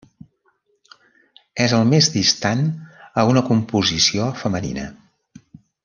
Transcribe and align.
És 1.65 1.75
el 1.81 1.85
més 1.91 2.09
distant 2.17 2.65
a 3.23 3.27
una 3.35 3.45
composició 3.53 4.31
femenina. 4.43 4.89